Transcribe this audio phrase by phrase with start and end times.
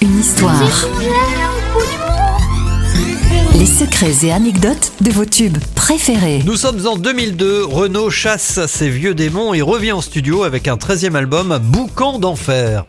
[0.00, 0.58] Une histoire.
[3.58, 6.42] Les secrets et anecdotes de vos tubes préférés.
[6.46, 10.76] Nous sommes en 2002, Renaud chasse ses vieux démons et revient en studio avec un
[10.76, 12.86] 13e album, Boucan d'enfer.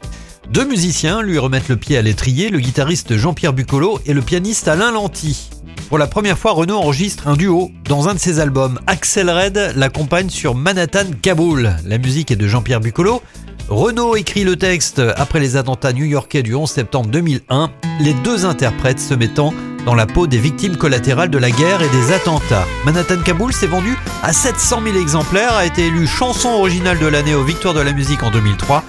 [0.50, 4.70] Deux musiciens lui remettent le pied à l'étrier, le guitariste Jean-Pierre Bucolo et le pianiste
[4.70, 5.50] Alain Lanty.
[5.90, 8.80] Pour la première fois, Renaud enregistre un duo dans un de ses albums.
[8.88, 11.76] Axel Red l'accompagne sur Manhattan Kaboul.
[11.86, 13.22] La musique est de Jean-Pierre Bucolo.
[13.70, 17.70] Renaud écrit le texte après les attentats new-yorkais du 11 septembre 2001,
[18.00, 19.54] les deux interprètes se mettant
[19.86, 22.66] dans la peau des victimes collatérales de la guerre et des attentats.
[22.86, 27.36] Manhattan Kaboul s'est vendu à 700 000 exemplaires, a été élu chanson originale de l'année
[27.36, 28.86] aux Victoires de la musique en 2003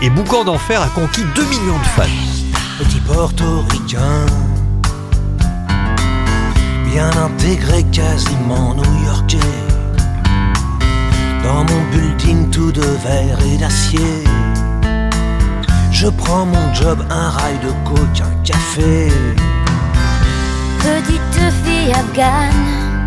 [0.00, 2.04] et Boucan d'Enfer a conquis 2 millions de fans.
[2.78, 4.24] Petit portoricain,
[6.90, 9.65] bien intégré, quasiment new-yorkais.
[12.72, 14.24] De verre et d'acier,
[15.92, 19.08] je prends mon job, un rail de coke, un café.
[20.80, 23.06] Petite fille afghane,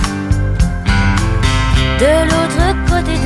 [1.99, 3.18] de l'autre côté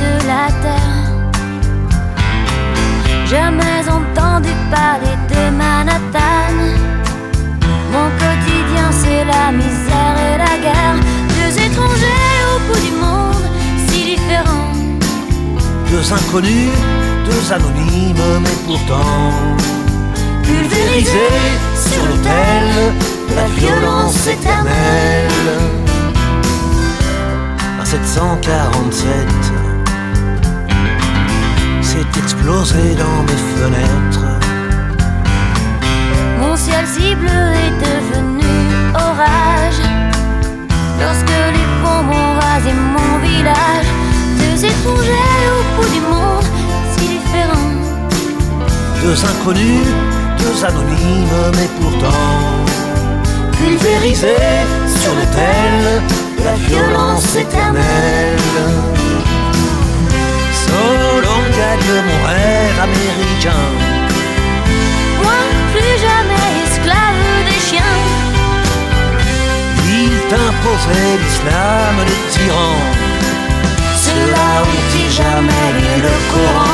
[15.94, 16.72] Deux inconnus,
[17.24, 19.30] deux anonymes, mais pourtant
[20.42, 22.92] pulvérisés sur l'autel
[23.30, 25.52] de la violence éternelle.
[27.80, 29.06] À 747,
[31.80, 34.03] c'est explosé dans mes fenêtres.
[49.04, 49.86] Deux inconnus,
[50.38, 52.64] deux anonymes, mais pourtant
[53.52, 54.64] pulvérisés
[54.98, 56.02] sur l'autel
[56.38, 58.38] de la violence éternelle.
[60.64, 63.66] Solon gagne mon rêve américain.
[65.22, 65.40] Moi,
[65.74, 68.00] plus jamais esclave des chiens.
[70.00, 72.86] Il t'imposait l'islam des tyrans.
[74.04, 75.70] Ceux-là ont-ils jamais
[76.04, 76.73] le Coran